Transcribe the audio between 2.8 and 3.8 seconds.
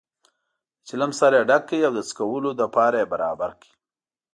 یې برابر کړ.